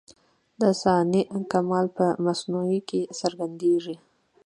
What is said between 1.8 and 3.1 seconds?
په مصنوعي کي